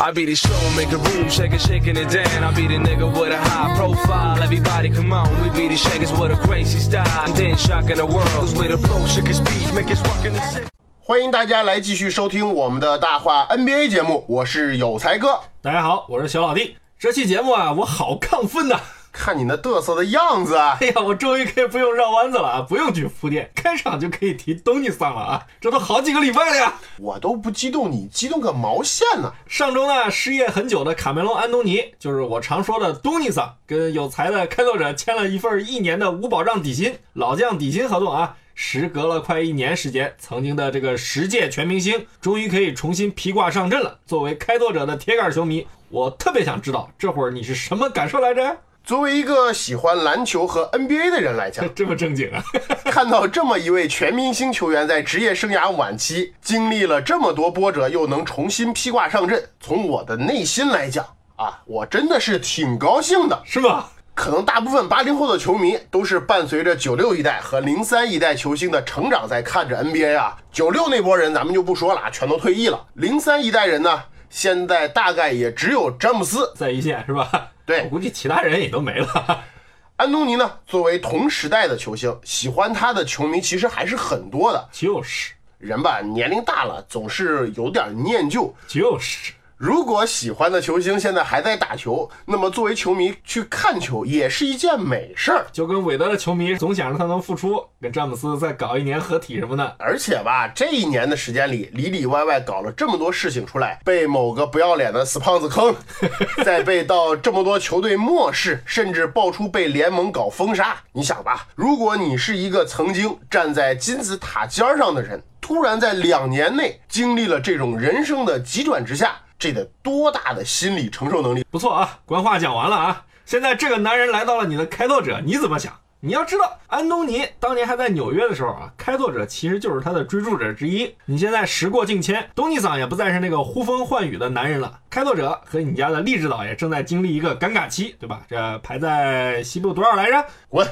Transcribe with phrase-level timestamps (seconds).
[0.00, 2.42] I be the show, make a room, shake it, shaking it down.
[2.42, 4.42] I be the nigga with a high profile.
[4.42, 7.06] Everybody come on, we be the shakers with a crazy style.
[7.26, 10.32] And then shocking the world, cause we the flow, shake his speed, make us rockin'
[10.32, 10.66] the city.
[10.98, 15.38] 欢迎大家来继续收听我们的大话 NBA 节目，我是有才哥。
[15.60, 16.76] 大家好，我是小老弟。
[16.98, 18.80] 这期节目啊，我好亢奋呐、
[19.12, 25.46] 看你那嘚瑟的样子啊， 哎呀，我终于可以不用绕弯子了啊，不用去铺垫，开场就可以提东尼桑了啊！
[25.60, 26.80] 这都好几个礼拜了呀。
[26.98, 29.32] 我都不激动，你激动个毛线呢？
[29.46, 38.36] 上周呢，失业很久的卡梅隆·安东尼，就是我常说的东尼桑，跟有才的开拓者签了一份一年的无保障底薪老将底薪合同啊。
[38.54, 43.98] 时隔了快一年时间，曾经的这个十届全明星终于可以重新披挂上阵了。
[44.04, 48.58] 作为开拓者的铁杆球迷，我特别想知道这会儿你是什么感受来着？
[48.84, 52.42] 作为一个喜欢篮球和 NBA 的人来讲， 这么正经啊？
[52.90, 63.40] 看到这么一位全明星球员在职业生涯晚期经历了这么多波折，又能重新披挂上阵，从我的内心来讲啊，我真的是挺高兴的。
[63.44, 63.90] 是吧？
[64.14, 70.36] 可能大部分八零后的球迷都是伴随着九六一代和零三一代球星的成长在看着 NBA 啊。
[70.52, 72.84] 九六那波人咱们就不说了，全都退役了。
[72.94, 76.52] 零三一代人呢，现在大概也只有詹姆斯。
[76.54, 77.51] 在一线是吧？
[77.64, 79.44] 对我估计其他人也都没了。
[79.96, 84.68] 安东尼呢，作为同时代的球星，喜欢他的球迷其实还是很多的。
[84.72, 88.52] 就是人吧，年龄大了，总是有点念旧。
[88.66, 95.46] 就是，如果喜欢的球星现在还在打球，那么作为球迷去看球也是一件美事儿。
[95.52, 99.76] 就跟韦德的球迷总想着他能复出，跟詹姆斯再搞一年合体什么的。
[99.78, 105.72] 而且吧，这一年的时间里，里里外外搞了这么多事情出来，被某个不要脸的死胖子坑，
[106.44, 110.76] 再被到这么多球队漠视，甚至爆出被联盟搞封杀。
[110.90, 121.44] 你想吧，如果你是一个曾经站在金字塔尖上的人，突然在两年内经历了这种人生的急转直下，这得多大的心理承受能力？
[121.50, 123.04] 不错啊，官话讲完了啊。
[123.24, 125.80] 现在这个男人来到了你的开拓者，你怎么想？
[125.98, 130.94] 你要知道，安东尼当年还在纽约的时候啊，开拓者其实就是他的追逐者之一。
[131.06, 134.78] 你现在时过境迁，东尼桑也不再是那个呼风唤雨的男人了。
[134.88, 138.22] 开拓者和你家的励志岛也正在经历一个尴尬期，对吧？
[138.28, 140.24] 这排在西部多少来着？
[140.48, 140.64] 滚！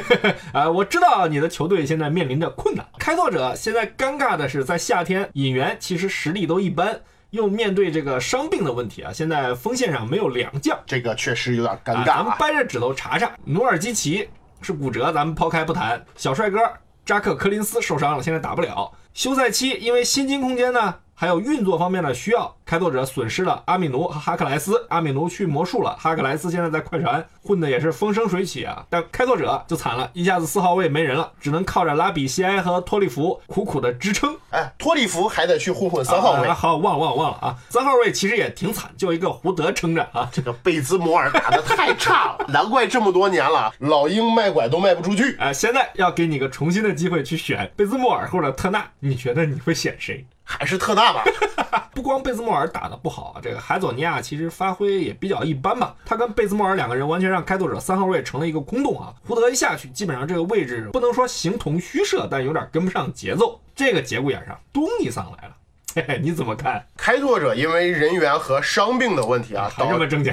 [0.54, 2.86] 啊，我知道你的球队现在面临着困难。
[2.98, 7.00] 开拓者现在尴尬的是，在夏天引援其实实力都一般，
[7.30, 12.36] 又面对这个伤病的问题啊，现在锋线上没有良将，这个确实有点尴啊，尬咱们啊。
[12.38, 14.28] 掰着指头查查，努尔基奇
[14.60, 16.04] 是骨折，咱们抛开不谈。
[16.16, 16.58] 小帅哥
[17.04, 18.92] 扎克科林斯受伤了，现在打不了。
[19.12, 24.86] 休赛期因为薪金空间呢，还有运作方面的需要，开拓者损失了阿米奴和哈克莱斯。
[24.90, 28.84] 阿米奴去魔术了，哈克莱斯现在在快船混的也是风生水起啊。
[28.90, 34.36] 但开拓者就惨了，一下子四号位没人了，只能靠着拉比西埃和托利弗苦苦的支撑。
[34.50, 37.56] 哎，托利弗还得去混混三号位啊，好，忘了忘了忘了啊！
[37.70, 40.28] 三号位其实也挺惨，就一个胡德撑着啊。
[40.30, 45.34] 这个贝兹摩尔打的太差了， 难怪这么多年了，老鹰卖拐都卖不出去。
[45.38, 50.26] 哎，现在要给你个重新的机会去选贝兹莫尔或者特纳，你觉得你会选谁？
[50.48, 51.24] 还是特纳吧。
[51.92, 55.94] 不光贝兹莫尔打得不好，这个海佐尼亚其实发挥也比较一般吧。
[56.04, 59.12] 他跟贝兹莫尔两个人完全让开拓者三号位成了一个空洞啊。
[59.26, 63.60] 胡德一下去，基本上这个位置不能说形同虚设，但有点跟不上节奏。
[63.74, 65.56] 这个节骨眼上，东尼桑来了，
[65.94, 66.86] 嘿嘿，你怎么看？
[66.96, 70.32] 开拓者因为人员和伤病的问题啊，还这么正经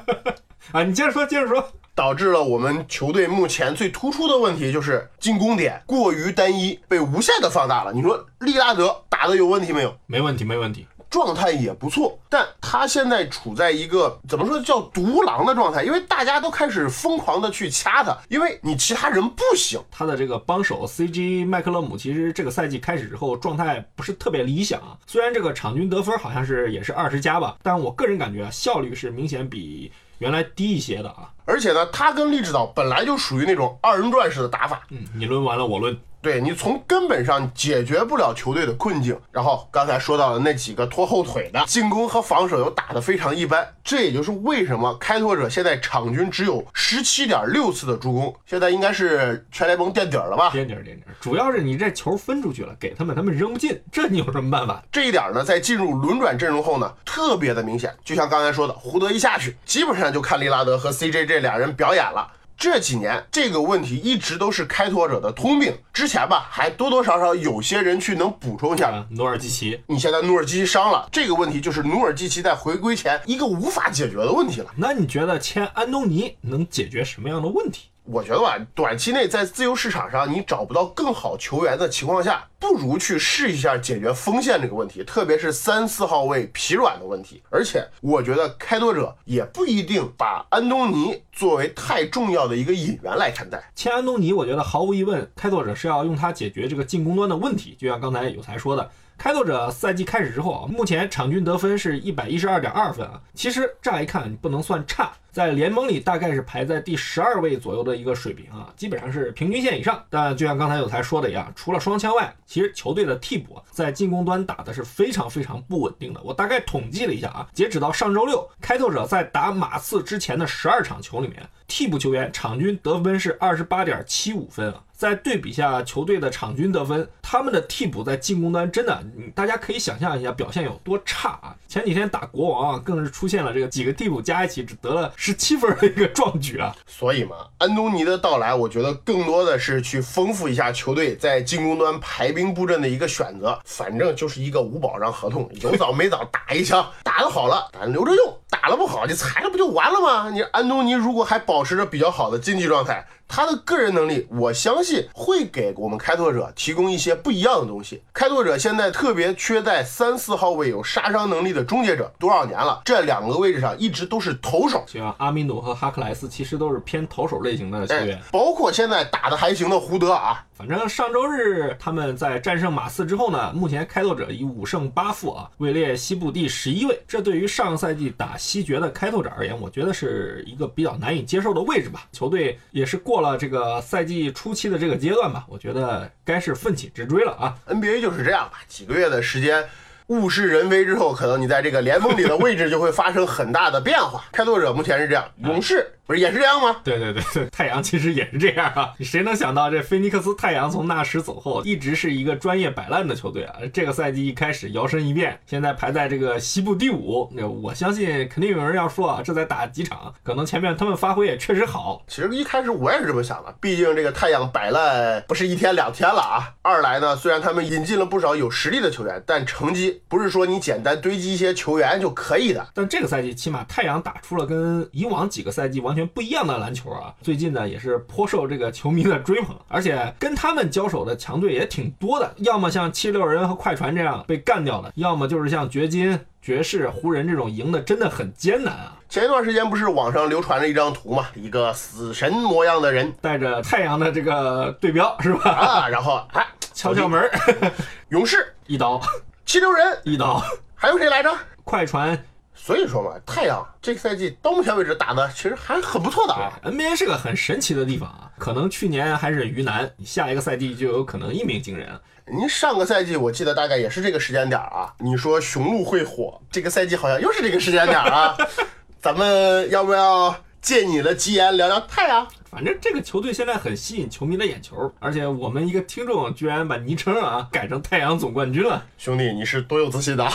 [0.72, 0.82] 啊？
[0.84, 1.72] 你接着说，接着说。
[1.94, 7.92] 导致了我们球队目前最突出的问题就是进攻点过于单一，被无限的放大了。
[7.92, 9.96] 你说利拉德打的有问题没有？
[10.06, 10.86] 没问题，没问题。
[11.10, 19.80] 状态也不错，但他现在处在一个怎么说叫独狼的状态，因为大家都开始疯狂的去掐他，因为你其他人不行。
[19.90, 24.96] 他的这个帮手 CG 麦克勒姆，其实这个赛季开始之后状态不是特别理想啊。
[25.08, 31.28] 虽然这个场均得分好像是也是二十加吧，但我个人感觉啊，效率是明显比原来低一些的啊。
[31.44, 39.18] 而且呢，他跟励志岛本来就属于那种二人转式的打法，嗯，你抡完了我抡，对你从根本上解决不了球队的困境。
[39.30, 50.50] 然后刚才说到的那几个拖后腿的进攻和防守又打得非常一般，这也就是为什么开拓者现在场均只有十七点六次的助攻，现在应该是全联盟垫底了吧？
[50.50, 54.82] 垫底垫底，主要是你这球分出去了，给他们他们扔不进，这你有什么办法？
[54.92, 57.94] 这一点呢，在进入轮转阵容后呢，特别的明显。
[58.04, 62.30] 就像刚才说的，胡德一下去，基本上就看利拉德和 CJ 这俩人表演了。
[62.60, 65.74] 这几年这个问题一直都是开拓者的通病。
[65.94, 69.02] 之前吧，还多多少少有些人去能补充一下。
[69.12, 74.70] 努尔基奇，你现在努尔基奇伤了，这个问题就是努尔基奇在回归前一个无法解决的问题了。
[74.76, 77.88] 那你觉得签安东尼能解决什么样的问题？
[78.12, 87.40] 我觉得吧，短期内在自由市场上你找不到更好球员的情况下，不如去试一下解决锋线这个问题，特别是三四号位疲软的问题。
[87.50, 93.70] 而且我觉得开拓者也不一定把安东尼作为太重要的一个引援来看待。
[93.76, 97.76] 签安东尼，我觉得毫无疑问，开拓者是要用他解决这个进攻端的问题。
[97.78, 98.90] 就像刚才有才说的。
[99.16, 110.02] 开拓者赛季开始之后啊，目前场均得分是一百一十二点二分啊，其实乍一看不能算差，在联盟里大概是排在第十二位左右的一个水平啊，基本上是平均线以上。
[110.10, 116.20] 但就像刚才有才说的一样，除了双枪外，其实球队的替补在进攻端打的是非常非常不稳定的。
[116.22, 124.82] 我大概统计了一下啊，截止到上周六，开拓者在打马刺之前的十二场球里面，替补球员场均得分是二十八点七五分啊。
[125.00, 129.02] 再对比下球队的场均得分，他们的替补在进攻端真的，
[129.34, 131.56] 大家可以想象一下表现有多差啊！
[131.66, 136.74] 前几天打国王啊，更是出现了这个几个替补加一起只得了十七分的一个壮举啊！
[136.86, 143.60] 所以嘛，安东尼的到来，我觉得更多的是去丰富一下球队在进攻端排兵布阵的一个选择。
[143.66, 150.30] 反正就是一个无保障合同，有枣没枣打一枪，打得好了咱留着用，打了不好你裁了不就完了吗？
[150.30, 153.06] 你安东尼如果还保持着比较好的竞技状态。
[153.32, 158.02] 他的个人能力，我相信会给我们开拓者提供一些不一样的东西。
[158.12, 162.82] 开拓者现在特别缺在三四号位有杀伤能力的终结者，多少年了？
[162.84, 168.20] 这两个位置上一直都是投手，像阿米努和哈克莱斯，其实都是偏投手类型的球员。
[168.32, 170.44] 包括现在打的还行的胡德啊。
[170.60, 177.00] 反正上周日他们在战胜马刺之后呢，目前开拓者以五胜八负啊位列西部第十一位。
[177.08, 182.06] 这对于上赛季打西决的开拓者而言，我觉得是一个比较难以接受的位置吧。
[182.12, 187.56] 球队也是过了这个赛季初期的这个阶段吧，我觉得该是奋起直追了啊。
[187.66, 189.66] NBA 就是这样吧，几个月的时间。
[190.10, 194.24] 物是人非之后，可能你在这个联盟里的位置就会发生很大的变化。
[194.32, 196.80] 开拓者目前是这样，勇士不是也是这样吗？
[196.82, 198.92] 对对对，太阳其实也是这样啊！
[198.98, 203.54] 谁能想到这菲尼克斯太阳从纳什走后，一直是一个专业摆烂的球队啊？
[203.72, 207.30] 这个赛季一开始摇身一变，现在排在这个西部第五。
[207.32, 212.02] 那我相信肯定有人要说啊，这才打几场，可能前面他们发挥也确实好。
[212.08, 216.50] 其实一开始我也是这么想的，毕竟这个太阳摆烂不是一天两天了啊。
[216.62, 219.99] 二来呢，虽然他们引进了不少有实力的球员，但成绩。
[220.08, 227.14] 不是说你简单堆积一些球员就可以的，但这个赛季起码太阳打出了跟以往几个赛季完全不一样的篮球啊！
[227.22, 238.96] 最近呢也是颇受这个球迷的追捧，而且跟他们交手的强队也挺多的，要么像七六人和快船这样被干掉的，要么就是像掘金、爵士、湖人这种赢的真的很艰难啊！
[239.08, 245.50] 前一段时间不是网上流传了一张图嘛，一个死神模样的人带着太阳的这个对标是吧？
[245.50, 247.28] 啊，然后哎敲敲门，
[248.10, 249.00] 勇士一刀。
[249.50, 250.40] 七六人一刀，
[250.76, 251.36] 还有谁来着？
[251.64, 252.16] 快船。
[252.54, 256.52] 所以说嘛，太阳这个赛季到目前为止打的其实还很不错的啊。
[256.62, 262.00] NBA 是个很神奇的地方啊，可能去年还是鱼腩，下一个赛季就有可能一鸣惊人。
[262.26, 268.36] 您上个赛季我记得大概也是这个时间点啊，你说雄鹿会火，这个赛季好像又是这个时间点啊。
[269.02, 270.32] 咱们要不要
[270.62, 272.24] 借你的吉言聊聊太阳？
[272.50, 280.28] 反正这个球队现在很吸引球迷的眼球，而且我们一个听众居然把昵称啊改成太阳总冠军了，兄弟你是多有自信的。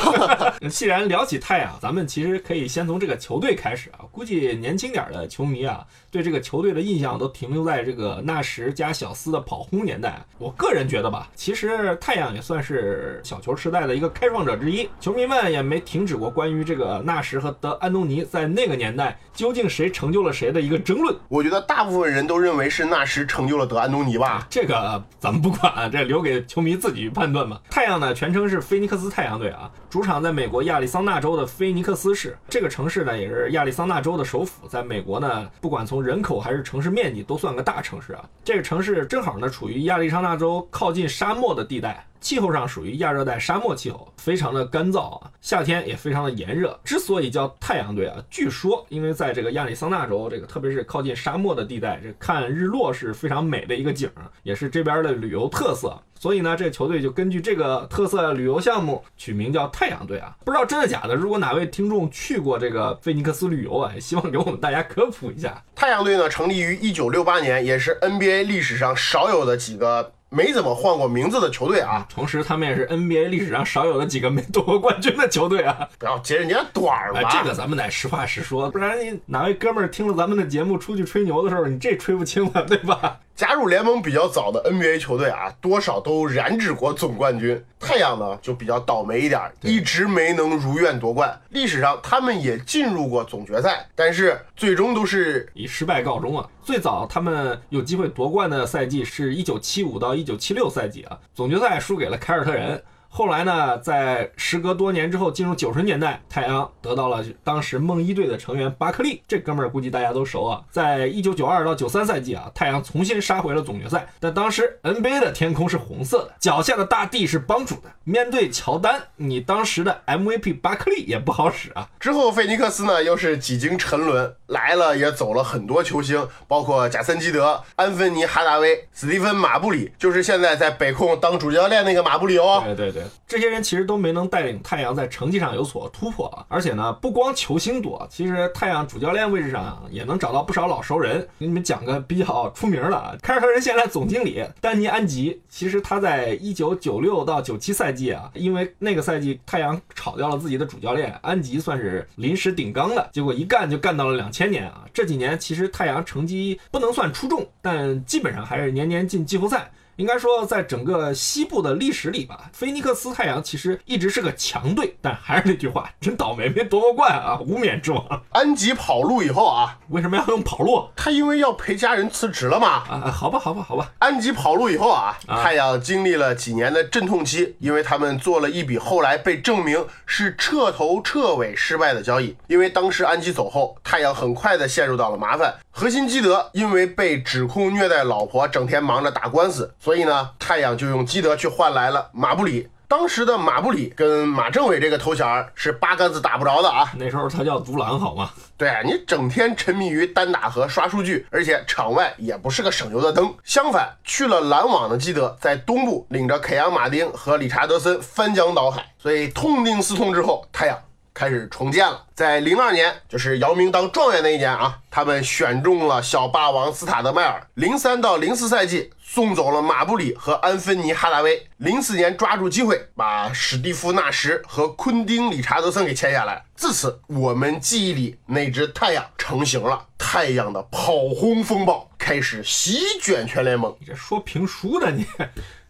[0.70, 4.08] 既然聊起太阳，咱们其实可以先从这个球队开始啊。
[4.14, 10.26] 估计年轻点的球迷啊，对这个球队的印象都停留在这个纳什加小斯的跑轰年代。
[10.38, 21.14] 我个人觉得吧，其实太阳也算是小球时代的一个开创者之一，球迷们也没停止过关于这个纳什和德安东尼在那个年代究竟谁成就了谁的一个争论。
[21.28, 22.05] 我觉得大部分。
[22.10, 24.48] 人都认为是纳什成就了德安东尼吧？
[24.50, 27.60] 这个咱们不管，这留给球迷自己判断吧。
[27.70, 32.38] 太阳呢，全称是菲尼克斯太阳队啊，主场在美国亚利桑那州的菲尼克斯市。
[32.50, 38.24] 这个城市呢，也是亚利桑那州的首府，在美国呢，不管从人口还是城市面积，都算个大城市啊。
[38.44, 42.06] 这个城市正好呢，处于亚利桑那州靠近沙漠的地带。
[42.26, 46.76] 气候上属于亚热带沙漠气候，非常的干燥啊，夏天也非常的炎热。
[46.84, 55.96] 之所以叫太阳队啊，据说因为在这个亚利桑那州，这个特别是靠近沙漠的地带，这看日落是非常美的一个景儿，也是这边的旅游特色。
[56.20, 60.36] 所以呢，这球队就根据这个特色旅游项目取名叫太阳队啊。
[60.44, 65.64] 不知道真的假的，如果哪位听众去过这个菲尼克斯旅游啊，也希望给我们大家科普一下。
[65.76, 72.06] 太阳队呢，成立于一九六八年，也是 NBA 历史上少有的几个没怎么换过名字的球队啊。
[72.10, 75.88] 同时，他们也是 NBA 历史上少有的几个没夺过冠军的球队啊。
[75.98, 83.20] 不要揭人家短儿吧、哎，这个咱们得实话实说，不然你哪位哥们儿听了咱们的节目出去吹牛的时候，你这吹不清了，对吧？
[83.36, 87.62] 加入联盟比较早的 NBA 球队啊，多少都染指过总冠军。
[87.78, 91.38] 太阳呢就比较倒霉一点，一直没能如愿夺冠。
[91.50, 96.50] 历史上他们也进入过总决赛，但是最终都是以失败告终啊。
[96.64, 102.82] 最早他们有机会夺冠的赛季是一九七五到一九七六赛季啊，总决赛输给了凯尔特人。
[103.18, 110.62] 后来呢，在时隔多年之后，进入九十年代，太阳得到了当时梦一队的成员巴克利，这哥们儿估计大家都熟啊。
[110.70, 117.84] 在一九九二到九三赛季啊，太阳重新杀回了总决赛，但当时 NBA 的天空是红色的，脚下的大地是帮主的。
[118.04, 121.88] 面对乔丹，你当时的 MVP 巴克利也不好使啊。
[121.98, 132.62] 之后，菲尼克斯呢又是几经沉沦，来了也走了很多球星，包括贾森基德、安芬尼哈达威、史蒂芬马布里，就是现在在北控当主教练那个马布里哦。
[132.66, 133.05] 对对对。
[133.28, 136.46] 这些人其实都没能带领太阳在成绩上有所突破啊！
[136.48, 141.28] 而且呢，不光球星多，其实太阳主教练位置上也能找到不少老熟人。
[141.40, 154.84] 给你们讲个比较出名的啊，凯尔特人现在总经理丹尼安吉，其实他在一九九六到九七赛季啊，因为那个赛季太阳炒掉了自己的主教练，安吉算是临时顶缸的，结果一干就干到了两千年啊！
[154.94, 159.72] 这几年其实太阳成绩不能算出众，但基本上还是年年进季后赛。
[159.98, 168.06] 应该说，在整个西部的历史里吧，菲尼克斯太阳其实一直是个强队，但还是那句话，真倒霉，没夺过冠啊，无冕之王。
[168.32, 170.90] 安吉跑路以后啊，为什么要用跑路？
[170.96, 172.84] 他因为要陪家人辞职了嘛。
[172.90, 173.92] 啊，好吧，好吧，好吧。
[174.00, 182.36] 安吉跑路以后啊，太阳经历了几年的阵痛期，因为他们做了一笔后来被证明是彻头彻尾失败的交易。
[182.48, 185.56] 因为当时安吉走后，太阳很快的陷入到了麻烦。
[185.78, 189.76] 核心基德因为被指控虐待老婆，整天忙着打官司。
[189.78, 192.70] 所以呢，太阳就用基德去换来了马布里。
[192.88, 196.90] 当时的马布里跟马政委这个头衔是八竿子打不着的啊。
[196.96, 198.30] 那时候他叫独狼，好吗？
[198.56, 203.36] 对你整天沉迷于单打和刷数据，而且场外也不是个省油的灯。
[203.44, 208.94] 相反，去了篮网的基德在东部领着凯扬马丁和理查德森翻江倒海。
[208.98, 210.80] 所以痛定思痛之后，太阳。
[211.16, 217.42] 开始重建了，在零二年，就是姚明当状元那一年啊，他们选中了小霸王斯塔德迈尔。
[217.54, 221.48] 零三到零四赛季送走了马布里和安芬尼哈达威。
[221.56, 226.44] 零四年抓住机会把史蒂夫纳什和昆汀理查德森给签下来。
[226.54, 233.74] 自此，我们记忆里那只太阳成型了，太阳的跑轰风暴开始席卷全联盟。
[233.80, 235.06] 你这说评书的你？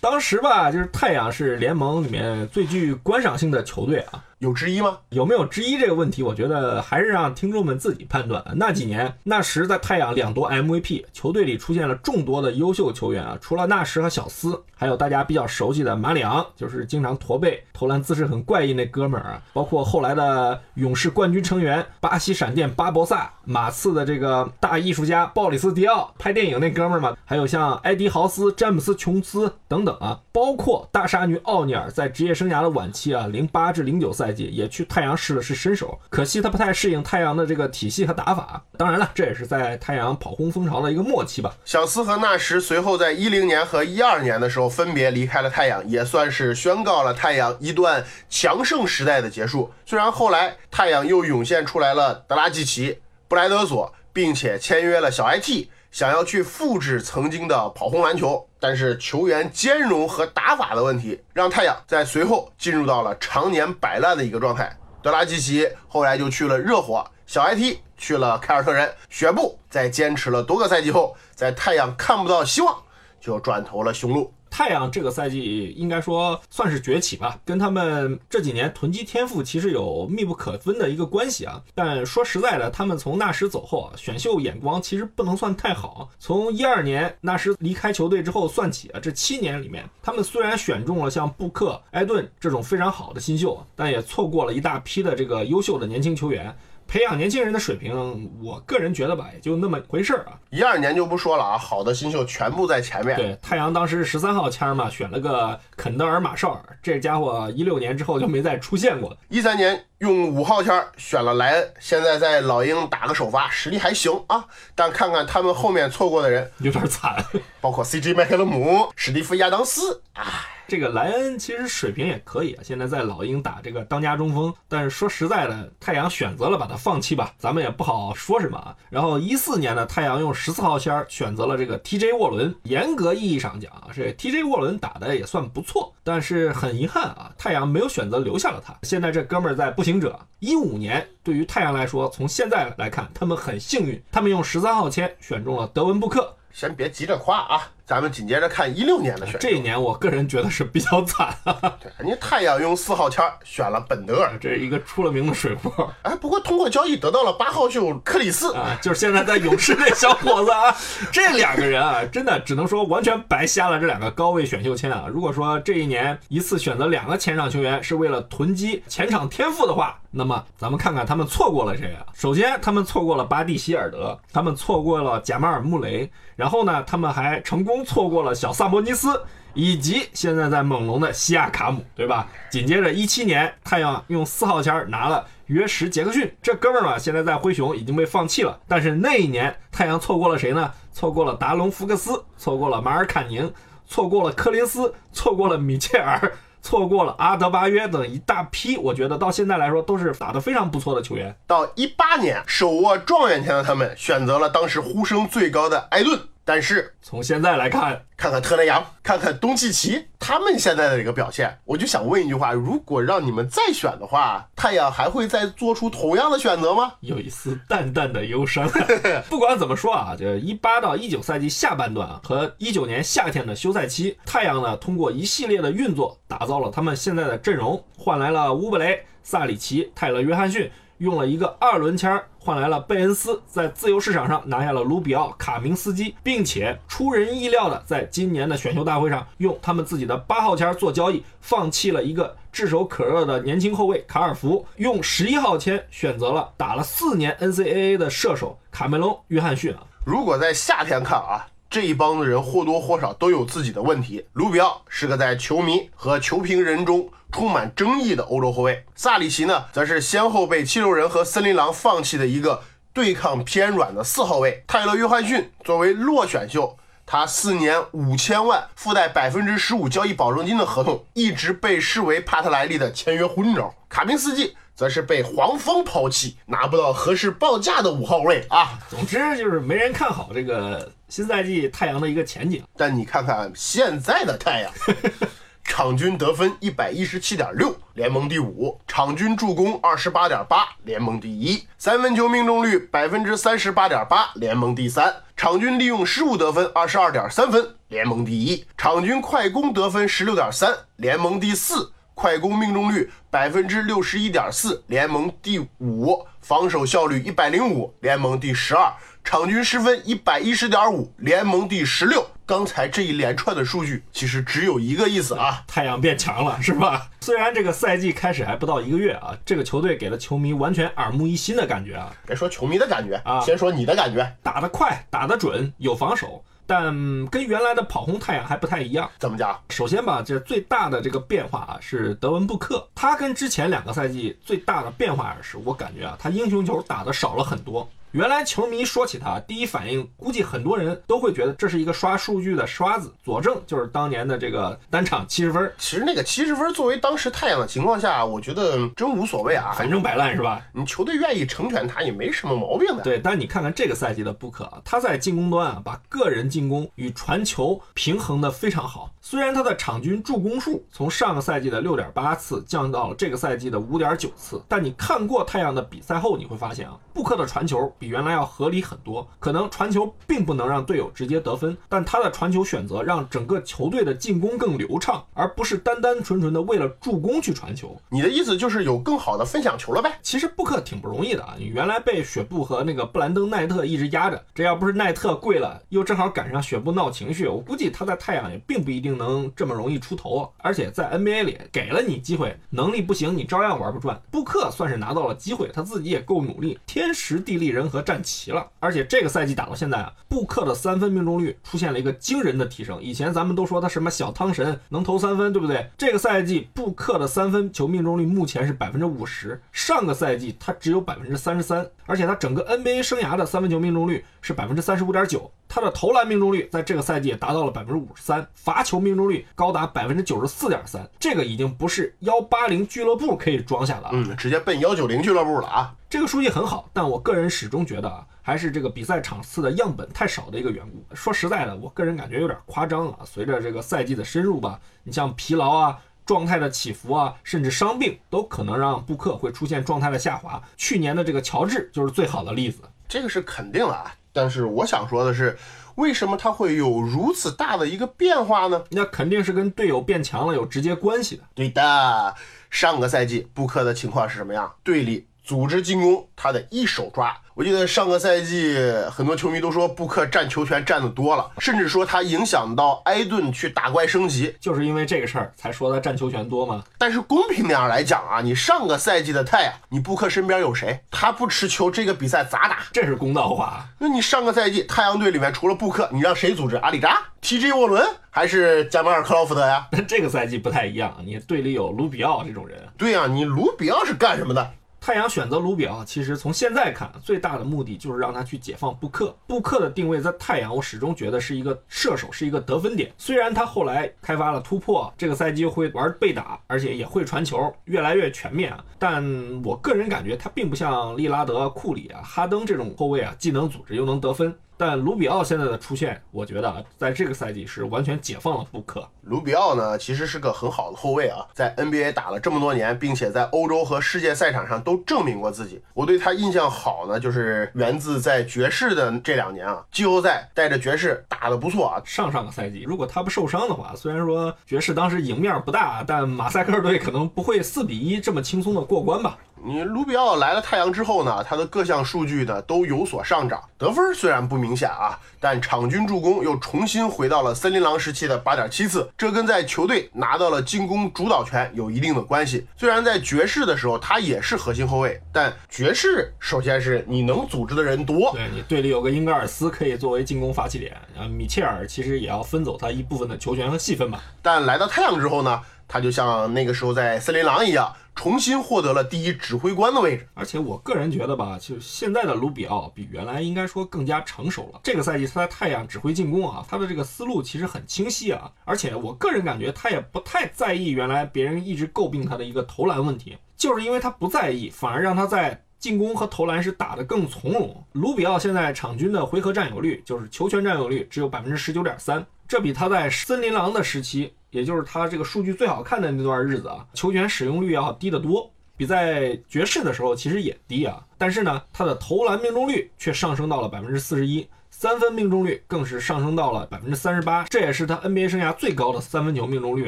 [0.05, 4.23] 当时吧，就是太阳是联盟里面最具观赏性的球队啊。
[4.39, 4.99] 有之一吗？
[5.09, 8.43] 有没有之一这个问题，我觉得还是让听众们自己判断。
[8.57, 13.37] 那几年，纳什在太阳两夺 MVP，球队里出现了众多的优秀球员啊。
[13.41, 19.41] 除了纳什和小斯，还有大家比较熟悉的马里昂，就是经常驼背、投篮姿势很怪异那哥们儿啊。
[19.53, 27.17] 包括后来的勇士冠军成员巴西闪电巴博萨、马刺的这个大艺术家鲍里斯迪奥，拍电影那哥们儿嘛。
[27.23, 30.19] 还有像埃迪豪斯、詹姆斯琼斯等等啊。
[30.31, 34.35] 包括大鲨鱼奥尼尔在职业生涯的晚期啊，零八至零九赛。
[34.35, 38.61] 季也去太阳试了试身手，可惜他不太适应太阳的这个体系和打法。
[38.77, 41.55] 当然了，这也是在太阳跑轰风潮的一个末期吧。
[41.63, 49.71] 小斯和纳什随后在一零年和一二年的时候分别离开了太阳，也算是宣告了太阳一段强盛时代的结束。
[49.85, 52.99] 虽然后来太阳又涌现出来了德拉季奇、
[53.29, 55.67] 布莱德索，并且签约了小 IT。
[55.95, 64.77] 想要去复制曾经的跑轰篮球，但是球员兼容和打法的问题，让太阳在随后进入到了常年摆烂的一个状态。
[65.01, 72.75] 德拉季奇后来就去了热火，小 IT 去了凯尔特人，雪布在坚持了多个赛季后，在太阳看不到希望，
[73.21, 74.33] 就转投了雄鹿。
[74.55, 81.61] 太阳这个赛季应该说算是崛起吧，跟他们这几年囤积天赋其实有密不可分的一个关系啊。
[81.73, 86.09] 但说实在的，他们从纳什走后啊，选秀眼光其实不能算太好。
[86.19, 96.55] 从一二年纳什离开球队之后算起啊，这七年里面，他们虽然选中了像布克、埃顿这种非常好的新秀，但也错过了一大批的这个优秀的年轻球员。
[96.87, 100.39] 培养年轻人的水平，我个人觉得吧，也就那么回事儿啊。
[100.49, 103.15] 一二年就不说了啊，好的新秀全部在前面。
[103.17, 109.17] 对，太阳当时是十三号签嘛，选了个肯德尔马绍尔，这家伙一六年之后就没再出现过。
[109.29, 114.45] 一三年用五号签选了莱恩，现在在老鹰打个首发，实力还行啊。
[114.75, 117.23] 但看看他们后面错过的人，有点惨。
[117.61, 120.23] 包括 CJ 麦克勒姆、史蒂夫亚当斯，唉。
[120.67, 124.51] 这个莱恩其实水平也可以啊，现在在老鹰打这个当家中锋。
[124.67, 128.75] 但是说实在的，太阳选择了把他放弃吧，咱们也不好说什么啊。
[128.89, 132.55] 然后一四年呢，太阳用十四号签选择了这个 TJ 沃伦。
[132.63, 138.75] 严格意义上讲啊，这 TJ 沃伦打的也算不错，但是很遗憾啊，太阳没有选择留下了他。
[138.81, 140.19] 现在这哥们儿在步行者。
[140.39, 146.35] 一五年对于太阳来说，从现在来看，他们很幸运，他们用十三号签选中了德文布克。
[146.51, 149.39] 先别急着夸啊，咱们紧接着看一六年的选。
[149.39, 151.35] 这一年我个人觉得是比较惨。
[151.79, 155.91] 对，你太阳用四号签选了本德尔，这是一个出了名的水货。
[156.01, 160.75] 哎，不过通过交易得到了八号秀克里斯啊，就是现在在勇士那小伙子啊。
[161.11, 165.05] 这两个人啊，真的只能说完全白瞎了这两个高位选秀签啊。
[165.07, 172.01] 如果说这一年一次选择两个前场球员是为了囤积前场天赋的话，那么咱们看看他们错过了谁啊？
[172.15, 176.09] 首先，他们错过了巴蒂希尔德，他们错过了贾马尔穆雷。
[176.35, 182.27] 然后呢，他们还成功错过了小萨博尼斯，以及现在在猛龙的西亚卡姆，对吧？
[182.51, 188.59] 紧接着一七年，太阳用四号签拿了约什杰克逊，这哥们儿嘛，现在在灰熊已经被放弃了。
[188.67, 190.71] 但是那一年，太阳错过了谁呢？
[190.93, 193.51] 错过了达隆福克斯，错过了马尔坎宁，
[193.85, 201.35] 错过了科林斯，错过了米切尔，错过了阿德巴约等一大批，我觉得到现在来说都是打得非常不错的球员。
[201.45, 206.19] 到一八年，手握状元签的他们选择了当时呼声最高的艾顿。
[206.47, 216.93] 但是从现在来看，看看特雷杨，看看东契奇，他们现在的这个表现，我就想问一句话：如果让你们再选的话，太阳还会再做出同样的选择吗？
[216.99, 218.69] 有一丝淡淡的忧伤。
[219.27, 230.71] 不管怎么说啊，这一八到一九赛季下半段和一九年夏天的休赛期，太阳呢通过一系列的运作，打造了他们现在的阵容，换来了乌布雷、萨里奇、泰勒·约翰逊。
[230.97, 249.81] 用了一个二轮签换来了贝恩斯，在自由市场上拿下了卢比奥、卡明斯基，并且出人意料的，在今年的选秀大会上用他们自己的八号签做交易，放弃了一个炙手可热的年轻后卫卡尔福，用十一号签选择了打了四年 NCAA 的射手卡梅隆·约翰逊啊。
[250.05, 251.47] 如果在夏天看啊。
[251.75, 254.25] 这一帮子人或多或少都有自己的问题。
[254.31, 262.63] 卢比奥是个在球迷和球评人中充满争议的欧洲后卫，萨里奇呢，则是先后被七六人和森林狼放弃的一个
[262.93, 264.63] 对抗偏软的四号位。
[264.65, 273.75] 泰勒·约翰逊作为落选秀，他四年五千万附带百分之十五交易保证金的合同，一直被视为帕特莱利的签约昏招。
[273.89, 274.55] 卡明斯基。
[274.75, 278.77] 则是被黄蜂抛弃，拿不到合适报价的五号位啊。
[278.89, 282.63] 总之就是没人看好这个 新赛季太阳的一个前景。
[282.75, 284.71] 但你看看现在的太阳，
[285.63, 301.91] 场均得分一百一十七点六，联盟第五；场均助攻二十八点八，联盟第一；三分球命中率百分之三十八点八，联盟第三；场均利用失误得分二十二点三分，联盟第一；场均快攻得分十六点三，联盟第四。
[302.15, 312.25] 快攻命中率百分之六十一点四，联盟第五；防守效率一百零五，联盟第十二；场均失分一百一十点五，联盟第十六。
[312.47, 317.09] 刚才这一连串的数据，其实只有一个意思啊，太阳变强了，是吧？
[317.19, 322.15] 虽然这个赛季开始还不到一个月啊，这个球队给了球迷完全耳目一新的感觉啊。
[322.25, 326.43] 别说球迷的感觉啊，先说你的感觉，打得快，打得准，有防守。
[326.67, 329.59] 但跟原来的跑轰太阳还不太一样，怎么讲？
[329.69, 337.87] 首先吧，这最大的这个变化啊，是德文布克，他跟之前两个赛季最大的变化是，我感觉啊，他英雄球打的少了很多。
[338.15, 343.13] 原来球迷说起他，第一反应估计很多人都会觉得这是一个刷数据的刷子。
[343.21, 345.69] 佐证就是当年的这个单场七十分。
[345.77, 350.65] 其实那个七十分作为当时太阳的情况下，我觉得真无所谓啊，反正摆烂是吧？
[350.71, 353.03] 你球队愿意成全他也没什么毛病的。
[353.03, 359.11] 对，但你看看这个赛季的布克，他在进攻端啊，把个人进攻与传球平衡的非常好。
[359.19, 366.97] 虽然他的场均助攻数从上个赛季的六点八次降到了这个赛季的五点九次，但你看过太阳的比赛后，你会发现啊。
[367.15, 377.97] 布克的传球比原来要合理很多，可能传球并不能让队友直接得分，但他的传球选择让整个球队的进攻更流畅，而不是单单纯纯的为了助攻去传球。
[378.09, 380.19] 你的意思就是有更好的分享球了呗？
[380.21, 390.51] 其实布克挺不容易的啊，你原来被雪布和那个布兰登奈特一直压着，这要不是奈特跪了，又正好赶上雪布闹情绪，我估计他在太阳也并不一定能这么容易出头。
[390.57, 394.21] 而且在 NBA 里给了你机会，能力不行，你照样玩不转。
[394.29, 398.65] 布克算是拿到了机会，他自己也够努力，天天时地利人和占齐了。
[398.79, 402.99] 而且这个赛季打到现在啊，布克的三分命中率出现了一个惊人的提升。
[403.01, 405.87] 以前咱们都说他什么小汤神能投三分，对不对？
[405.97, 415.51] 这个赛季布克的三分球命中率目前是百分之五十，上个赛季他只有百分之三十三，而且他整个 NBA 生涯的三分球命中率是百分之三十五点九。
[415.67, 424.09] 他的投篮命中率在这个赛季也达到了百分之五十三，罚球命中率高达百分之九十四点三，这个已经不是幺八零俱乐部可以装下的。
[424.11, 425.93] 嗯，直接奔幺九零俱乐部了啊！
[426.15, 431.05] 这个数据很好，但我个人始终觉得啊，还是这个比赛场次的样本太少的一个缘故。
[431.13, 433.17] 说实在的，我个人感觉有点夸张了。
[433.25, 440.63] 随着这个赛季的深入吧，你像疲劳啊、状态的起伏啊，甚至伤病，都可能让布克会出现状态的下滑。
[440.77, 442.79] 去年的这个乔治就是最好的例子。
[443.09, 444.15] 这个是肯定的啊。
[444.31, 445.57] 但是我想说的是，
[445.95, 448.81] 为什么他会有如此大的一个变化呢？
[448.91, 451.43] 那肯定是跟队友变强了有直接关系的。
[451.53, 452.33] 对的，
[452.69, 454.73] 上个赛季布克的情况是什么样？
[454.81, 457.37] 队里组织进攻，他的一手抓。
[457.53, 458.75] 我记得上个赛季
[459.09, 466.83] 很多球迷都说布克占球权占的多了，甚至说他影响到埃顿去打怪升级，就是因为这个事儿才说他占球权多吗？
[466.97, 470.99] 但是公平点儿来讲啊，你上个赛季的太阳，你布克身边有谁？
[471.11, 472.79] 他不持球，这个比赛咋打？
[472.91, 473.85] 这是公道话。
[473.99, 476.75] 那你上个赛季太阳队里面除了布克，你让谁组织？
[476.77, 479.87] 阿里扎、TJ 沃伦还是加马尔克劳福德呀？
[479.91, 482.77] 但 这个赛季不太一样，你队里有卢比奥这种人。
[482.97, 484.71] 对呀、你卢比奥是干什么的？
[485.05, 489.37] 太阳选择卢比奥，其实从现在看，最大的目的就是让他去解放布克。
[489.45, 493.13] 布克的定位在太阳，我始终觉得是一个射手，是一个得分点。
[493.15, 498.83] 虽然他后来开发了突破，这个赛季会玩被打，而且也会传球，越来越全面啊。
[498.97, 499.23] 但
[499.63, 504.51] 我个人感觉他并不像利拉德、库里啊、哈登这种后卫啊，既能组织又能得分。
[504.77, 509.07] 但卢比奥现在的出现，我觉得啊，在这个赛季是完全解放了布克。
[509.21, 515.81] 卢比奥呢，其实是个很好的后卫啊，在 NBA 打了这么多年，并且在欧洲和世界赛场上都证明过自己。
[515.93, 522.01] 我对他印象好呢，就是源自在爵士的这两年啊，季后赛带着爵士打得不错啊。
[522.05, 529.37] 上上个赛季，如果他不受伤的话，虽然说爵士当时赢面不大，但马赛克队可能不会四比一这么轻松的过关吧。
[529.65, 542.67] 你卢比奥来了太阳之后呢，他的各项数据呢都有所上涨，得分虽然不明显啊，但场均助攻又重新回到了森林狼时期的八点七次，这跟在球队拿到了进攻主导权有一定的关系。
[542.77, 554.21] 虽然在爵士的时候他也是核心后卫，但爵士首先是你能组织的人多，对你队里有个英格尔斯可以作为进攻发起点，啊，米切尔其实也要分走他一部分的球权和戏份吧。
[554.43, 560.27] 但来到太阳之后呢，他就像那个时候在森林狼一样，重新获得了第一指挥官的位置。
[560.33, 564.79] 而且我个人觉得吧，就现在的卢比奥比原来应该说更加成熟了。
[564.81, 568.51] 这个赛季他在太阳指挥进攻啊，他的这个思路其实很清晰啊。
[568.63, 577.85] 而且我个人感觉他也不太在意原来别人一直诟病他的一个投篮问题，就是因为他不在意，反而让他在进攻和投篮是打得更从容。
[577.91, 588.49] 卢比奥现在场均的回合占有率，就是球权占有率只有百分之十九点三，这比他在森林狼的时期，也就是他这个数据最好看的那段日子啊，球权使用率要低得多。
[588.77, 599.87] 比在爵士的时候其实也低啊，但是呢，他的投篮命中率却上升到了百分之四十一，三分命中率更是上升到了百分之三十八，这也是他 NBA 生涯最高的三分球命中率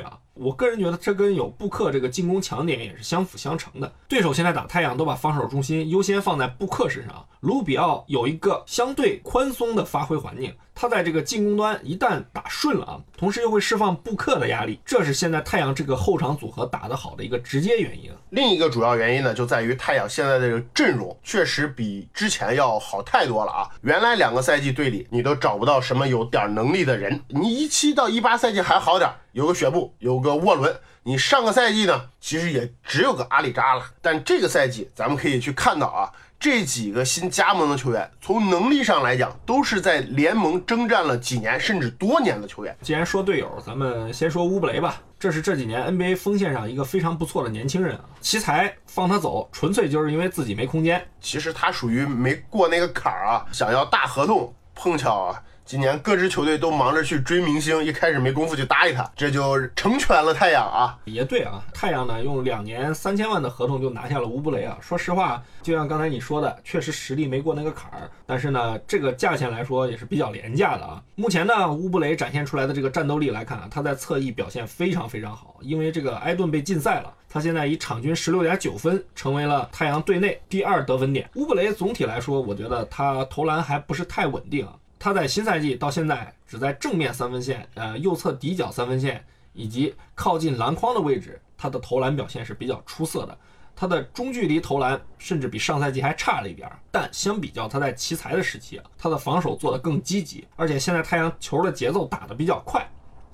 [0.01, 0.19] 啊。
[0.39, 3.91] 我个人觉得这跟有布克这个进攻强点也是相辅相成的。
[4.07, 18.09] 对手现在打太阳都把防守重心优先放在布克身上，卢比奥有一个相对宽松的发挥环境，他在这个进攻端一旦打顺了啊，同时又会释放布克的压力，这是现在太阳这个后场组合打得好的一个直接原因。
[18.29, 23.69] 另一个主要原因呢，就在于太阳现在的这个阵容确实比之前要好太多了啊！
[23.81, 30.75] 原来两个赛季队里你都找不到什么有点能力的人，你一七到一八赛季还好点，有个雪布，有个沃伦。
[31.03, 33.85] 你上个赛季呢，其实也只有个阿里扎了。
[34.01, 42.75] 但这个赛季咱们可以去看到啊，这几个新加盟的球员，从能力上来讲，都是在联盟征战了几年甚至多年的球员。
[42.81, 44.99] 既然说队友，咱们先说乌布雷吧。
[45.19, 48.05] 这是这几年 NBA 锋线上一个非常不错的年轻人啊。
[48.19, 51.07] 奇才放他走，纯粹就是因为自己没空间。
[51.21, 55.43] 其实他属于没过那个坎儿啊，想要大合同，碰巧啊。
[55.67, 60.97] 今年各支球队都忙着去追明星，一开始没工夫去搭理他，这就成全了太阳啊。
[61.03, 64.77] 也对啊，太阳呢用两年三千万的合同就拿下了乌布雷啊。
[64.79, 71.03] 说实话，就像刚才你说的，确实实力没过那个坎儿，但是呢，这个价钱来说也是比较廉价的啊。
[71.15, 77.13] 目前呢，乌布雷展现出来的这个战斗力来看啊，他在侧翼表现非常非常好，因为这个埃顿被禁赛了。
[77.27, 81.29] 他现在以场均十六点九分，成为了太阳队内第二得分点。
[81.35, 84.71] 乌布雷总体来说，我觉得他投篮还不是太稳定啊。
[85.07, 93.37] 他在新赛季到现在只在正面三分线、呃右侧底角三分线以及靠近篮筐的位置，他的投篮表现是比较出色的。
[93.73, 102.85] 他的中距离投篮甚至比上赛季还差了一点，但相比较他在奇才的时期，他的防守做得更积极，而且现在太阳球的节奏打得比较快。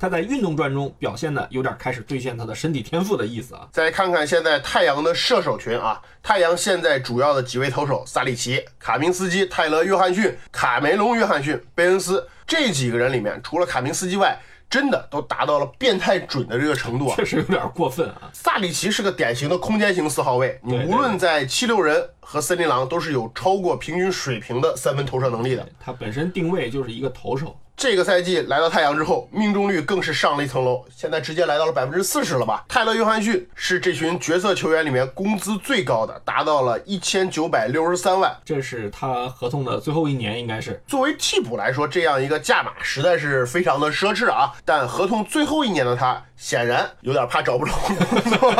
[0.04, 3.66] 他在运动传中表现的有点开始兑现他的身体天赋的意思啊。
[3.72, 14.38] 再看看现在太阳的射手群啊，太阳现在主要的几位投手萨里奇、卡明斯基、泰勒·约翰逊、卡梅隆·约翰逊、贝恩斯这几个人里面，除了卡明斯基外，
[14.70, 17.16] 真的都达到了变态准的这个程度啊。
[17.16, 18.30] 确实有点过分啊。
[18.34, 25.66] 萨里奇是个典型的空间型四号位，你无论在七六人和森林狼都是有超过平均水平的三分投射能力的。
[25.80, 32.64] 他本身定位就是一个投手，这个赛季来到太阳之后，命中率更是上了一层楼，现在直接来到了百分之四十了吧？
[32.70, 38.34] 泰勒·约翰逊是这群角色球员里面工资最高的，达到了一千九百六十三万。
[38.46, 40.82] 这是他合同的最后一年，应该是。
[40.88, 44.54] 作为替补来说，这样一个价码实在是非常的奢侈啊！
[44.64, 48.54] 但合同最后一年的他，显然有点怕找不着工作。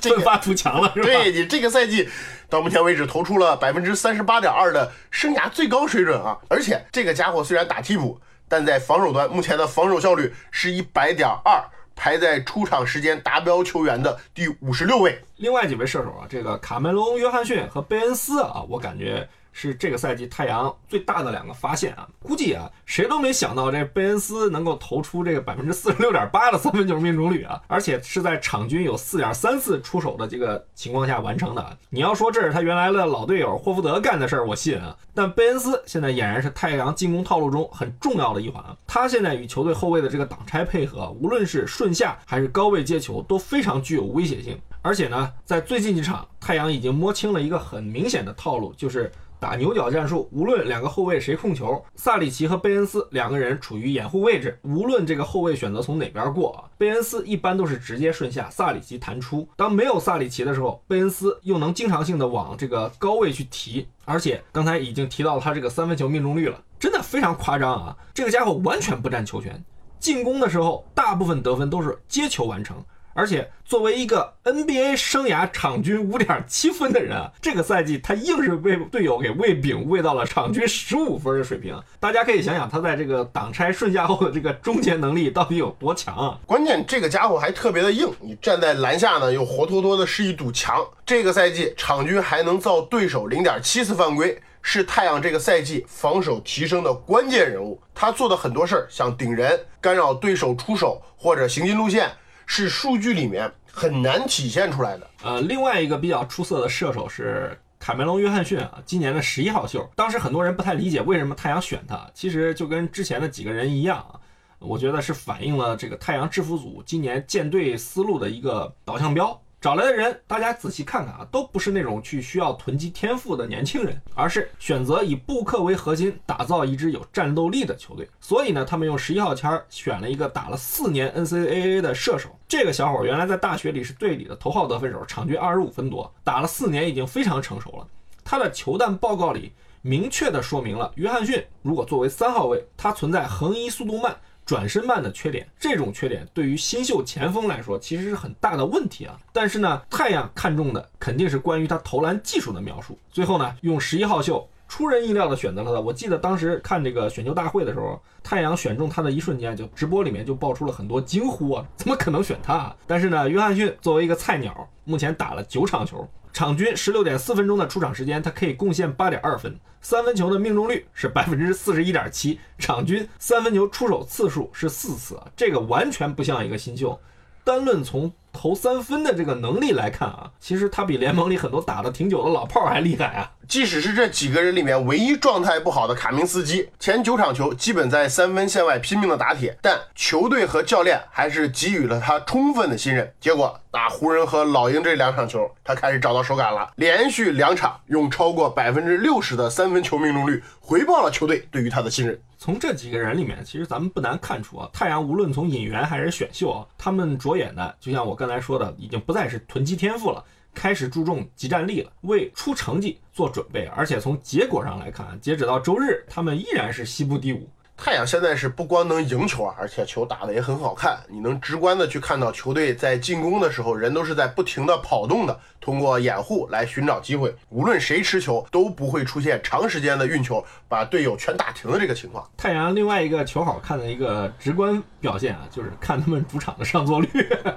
[0.00, 1.06] 这 个奋发图强了，是吧？
[1.06, 2.08] 对你这个赛季
[2.54, 6.38] 到目前为止投出了百分之三十八点二的生涯最高水准啊！
[6.48, 11.60] 而且这个家伙虽然打替补，但在防守端目前的防守效率是一百点二，
[11.96, 15.20] 排在出场时间达标球员的第五十六位。
[15.38, 22.06] 另外几位射手啊，这个卡梅隆·约翰逊和贝恩斯啊，我感觉是这个赛季太阳最大的两个发现啊。
[22.20, 31.78] 估计啊，谁都没想到这贝恩斯能够投出这个百分之四十六点八的三分球命中率啊，而且是在场均有四点三次出手的这个情况下完成的。
[31.88, 34.94] 你要说这是他原来的老队友霍福德干的事儿，我信啊。
[35.14, 38.76] 但贝恩斯现在俨然是太阳进攻套路中很重要的一环啊。
[38.86, 44.58] 他现在与球队后卫的这个挡拆配合，无论是顺下还是高位接球，都非常具有威胁性。
[44.82, 49.10] 而且呢，在最近几场，太阳已经摸清了一个很明显的套路，就是
[49.44, 50.26] 打牛角战术。
[50.32, 59.46] 无论两个后卫谁控球，萨里奇和贝恩斯两个人处于掩护位置，无论这个后卫选择从哪边过啊，贝恩斯一般都是直接顺下，萨里奇弹出。
[59.54, 67.94] 当没有萨里奇的时候，贝恩斯又能经常性的往这个高位去提，而且刚才已经提到他这个三分球命中率了，真的非常夸张啊！
[68.14, 69.62] 这个家伙完全不占球权，
[70.00, 72.82] 进攻的时候大部分得分都是接球完成。
[73.14, 81.80] 而且作为一个 NBA 生涯场均五点七分的人啊， 这个赛季他硬是被队友给喂饼喂到了场均十五分的水平。
[81.98, 86.38] 大家可以想想他在这个挡拆顺下后的这个终结能力到底有多强啊！
[86.44, 90.84] 关键这个家伙还特别的硬，你站在篮下呢，又活脱脱的是一堵墙。
[91.06, 97.80] 这个赛季场均还能造对手零点七次犯规，是太阳这个赛季防守提升的关键人物。
[97.94, 102.10] 他做的很多事儿，像顶人、干扰对手出手或者行进路线，
[102.46, 105.10] 是数据里面很难体现出来的。
[105.22, 109.88] 呃，另外一个比较出色的射手是卡梅隆·约翰逊啊，今年的十一号秀。
[109.94, 114.20] 当时很多人不太理解为什么太阳选他，其实就跟之前的几个人一样啊，
[114.58, 119.38] 我觉得是反映了这个太阳制服组今年建队思路的一个导向标。
[119.64, 128.06] 找来的人，大家仔细看看啊，都不是那种去需要囤积天赋的年轻人，而是选择以布克为核心，打造一支有战斗力的球队。
[128.20, 132.28] 所以呢，他们用十一号签选了一个打了四年 NCAA 的射手。
[132.46, 137.88] 这个小伙原来在大学里是队里的头号得分手，场均二十五分多，打了四年已经非常成熟了。
[138.22, 139.50] 他的球弹报告里
[139.80, 144.14] 明确的说明了，约翰逊如果作为三号位，他存在横移速度慢。
[144.44, 149.18] 转身慢的缺点，这种缺点对于新秀前锋来说其实是很大的问题啊。
[149.32, 152.98] 但是呢，太阳看中的肯定是关于他投篮技术的描述。
[153.10, 155.80] 最后呢，用十一号秀出人意料的选择了他。
[155.80, 162.76] 我记得当时看这个选秀大会的时候，太阳选中他的一瞬间，就直播里面就爆出了很多惊呼啊，怎么可能选他啊？
[162.84, 166.04] 但是呢，约翰逊作为一个菜鸟，目前打了九场球。
[166.32, 176.98] 场均十六点四分钟的出场时间，他可以贡献八点二分，三分球的命中率是百分之四十一点七，场均三分球出手次数是四次，这个完全不像一个新秀。
[177.44, 183.30] 单论从投三分的这个能力来看啊，其实他比联盟里很多打的挺久的老炮儿还厉害啊。
[183.54, 193.08] 即使是这几个人里面唯一状态不好的卡明斯基，前九场球基本在三分线外拼命的打铁，但球队和教练还是给予了他充分的信任。
[193.20, 202.20] 结果打湖人和老鹰这两场球，他开始找到手感了，连续两场用超过百分之六十的三分球命中率回报了球队对于他的信任。
[202.36, 213.64] 从这几个人里面，其实咱们不难看出啊，太阳无论从引援还是选秀啊，他们着眼的，就像我刚才说的，已经不再是囤积天赋了，开始注重集战力了，为出成绩做准备。
[213.74, 217.48] 而且从结果上来看，截止到周日，他们依然是西部第五。
[217.76, 221.00] 太阳现在是不光能赢球啊，而且球打得也很好看。
[221.08, 227.34] 你能直观的去看到球队在进攻的时候，人都是在不停的跑动的，通过掩护来寻找机会。
[227.48, 232.28] 无论谁持球，都不会出现长时间的运球把队友全打停的这个情况。
[232.36, 237.08] 太阳另外一个球好看的一个直观表现啊，就是看他们主场的上座率，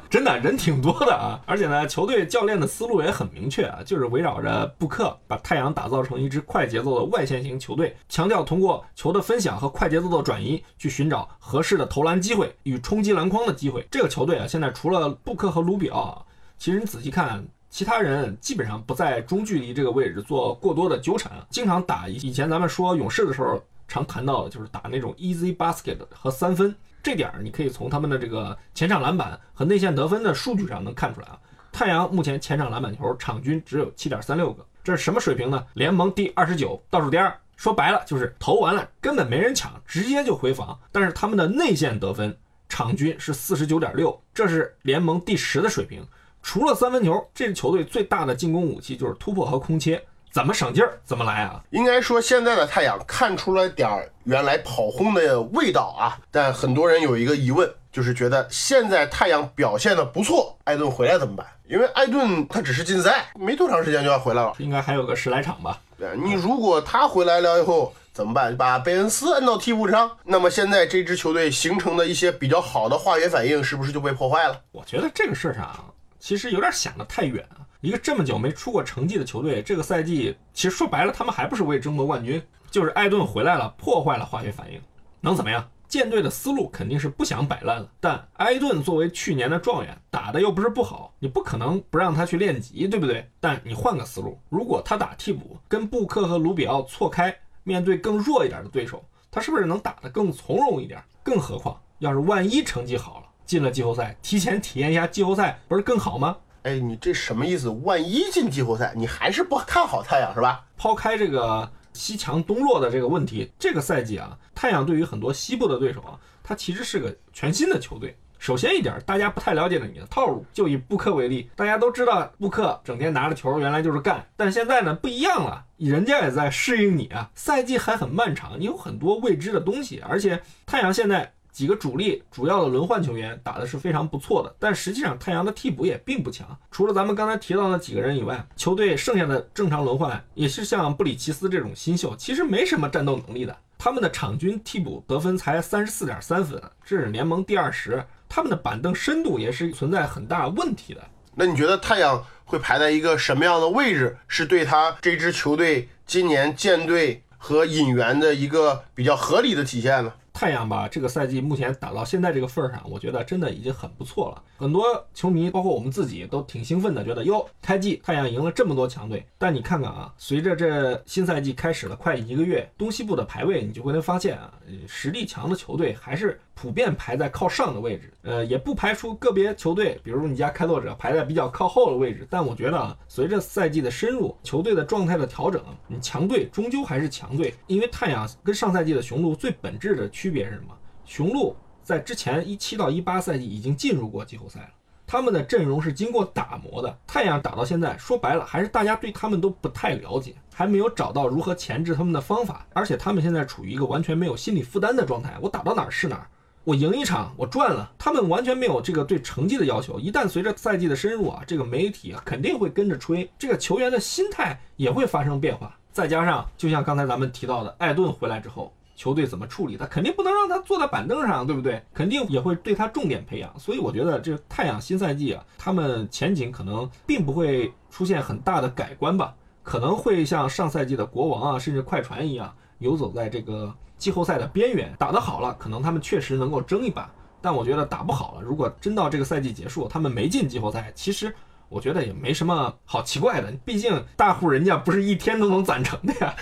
[0.09, 1.37] 真的人挺多的啊。
[1.45, 13.85] 而且呢，球队教练的思路也很明确啊，就是围绕着布克把太阳打造成一支快节奏的外线型球队，强调通过球的分享和快节奏的转移去寻找合适的投篮机会与冲击篮筐的机会。
[13.91, 16.25] 这个球队啊，现在除了布克和卢比奥，
[16.57, 17.45] 其实你仔细看。
[17.69, 31.39] 其他人基本上不在中距离这个位置做过多的纠缠，经常打以前咱们说勇士的时候常谈到的就是打那种 easy basket 和三分，这点儿你可以从他们的这个前场篮板和内线得分的数据上能看出来啊。
[31.71, 35.63] 太阳目前前场篮板球场均只有七点三六个，这是什么水平呢？
[35.73, 37.37] 联盟第二十九，倒数第二。
[37.55, 40.79] 说白了就是投完了根本没人抢，直接就回防。
[40.91, 42.37] 但是他们的内线得分
[42.69, 46.05] 场均是四十九点六，这是联盟第十的水平。
[46.47, 51.61] 除了三分球，这支球队最大的进攻武器就是突破和空切，怎么省劲儿怎么来啊！
[51.71, 56.17] 应该说，现在的太阳看出了点儿原来跑轰的味道啊。
[56.31, 61.45] 但很多人有一个疑问，就是觉得现在太阳表现的不错，艾顿回来怎么办？
[61.67, 65.77] 因为艾顿他只是禁赛，没多长时间就要回来了，应该还有个十来场吧。
[65.99, 68.55] 对你如果他回来了以后怎么办？
[68.55, 74.61] 把贝恩斯摁到替补上，那么现在这支球队形成的一些比较好的化学反应，是不是就被破坏了？
[74.71, 75.93] 我觉得这个事儿上。
[76.27, 77.63] 其实有点想得太远啊！
[77.79, 84.81] 一个这么久没出过成绩的球队，这个赛季其实说白了，他们还不是为争夺冠军，就是艾顿回来了，破坏了化学反应，
[85.21, 85.65] 能怎么样？
[85.87, 93.31] 舰队的思路肯定是不想摆烂了，但埃顿作为去年的状元，打的又不是不好，你不可能不让他去练级，对不对？
[93.39, 101.01] 但你换个思路，如果他打替补，跟布克和卢比奥错开，面对更弱一点的对手，他是不是能打得更从容一点？
[101.23, 106.35] 更何况，要是万一成绩好了，进了季后赛，提前体验一下季后赛，不是更好吗？
[106.63, 107.69] 哎，你这什么意思？
[107.69, 110.65] 万一进季后赛，你还是不看好太阳是吧？
[110.75, 118.17] 抛开这个西强东弱的这个问题，这个赛季啊，太阳对于很多西部的对手啊，它其实是个全新的球队。
[118.37, 127.31] 首先一点，大家不太了解的你的套路，就以布克为例，大家都知道布克整天拿着球原来就是干，但现在呢不一样了，人家也在适应你啊。
[127.33, 131.33] 赛季还很漫长，你有很多未知的东西，而且太阳现在。
[131.57, 136.47] 几个主力主要的轮换球员打的是非常不错的，但实际上太阳的替补也并不强。
[136.69, 143.57] 除了咱们刚才提到的几个人以外，球队剩下的正常轮换也是像布里奇斯这种新秀，其实没什么战斗能力的。
[143.75, 148.05] 他们的场均替补得分才三十四点三分，这是联盟第二十。
[148.29, 151.03] 他们的板凳深度也是存在很大问题的。
[151.33, 160.13] 那你觉得太阳会排在一个什么样的位置，是对他这支球队今年建队和引援的一个比较合理的体现呢？
[160.37, 164.43] 太阳吧，这个赛季目前打到现在这个份儿上，我觉得真的已经很不错了。
[164.57, 169.25] 很多球迷，包括我们自己，都挺兴奋的，觉得哟，开季太阳赢了这么多强队。
[169.39, 174.53] 但你看看啊，随着这新赛季开始了快一个月，东西部的排位你就会能发现啊，
[174.85, 178.13] 实力强的球队还是普遍排在靠上的位置。
[178.21, 182.27] 呃，也不排除个别球队，比如你家开拓者排在比较靠后的位置。
[182.29, 187.55] 但我觉得啊，随着赛季的深入，球队的状态的调整，你强队终究还是强队。
[187.65, 190.26] 因为太阳跟上赛季的雄鹿最本质的区。
[190.27, 190.77] 区别是什么？
[191.05, 194.69] 雄鹿在之前一七到一八赛季已经进入过季后赛了，
[195.05, 196.97] 他们的阵容是经过打磨的。
[197.07, 202.67] 太阳打到现在，说白了还是大家对他们都不太了解，还没有找到如何钳制他们的方法。
[202.73, 206.27] 而且他们现在处于一个完全没有心理负担的状态，我打到哪儿是哪儿，
[206.65, 207.89] 我赢一场我赚了。
[207.97, 209.97] 他们完全没有这个对成绩的要求。
[209.97, 215.73] 一旦随着赛季的深入啊，这个媒体啊肯定会跟着吹，这个球员的心态也会发生变化。
[215.93, 218.73] 再加上，就像刚才咱们提到的，艾顿回来之后。
[218.97, 221.81] 球队怎么处理他，肯定不能让他坐在板凳上，对不对？
[221.93, 223.57] 肯定也会对他重点培养。
[223.59, 234.91] 所以我觉得这太阳新赛季啊，他们前景可能并不会出现很大的改观吧，可能会像上赛季的国王啊，甚至快船一样，游走在这个季后赛的边缘。
[234.97, 237.09] 打得好了，可能他们确实能够争一把。
[237.39, 241.33] 但我觉得打不好了，如果真到这个赛季结束，他们没进季后赛，其实
[241.69, 246.33] 我觉得也没什么好奇怪的，毕竟大户人家不是一天都能攒成的呀。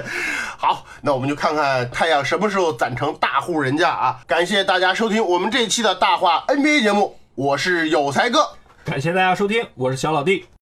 [0.58, 4.20] 好，那我们就看看太阳什么时候攒成大户人家啊！
[4.26, 8.48] 感谢大家收听我们这一期的大话 NBA 节目，我是有才哥。
[8.84, 10.46] 感谢大家收听，我是小老弟。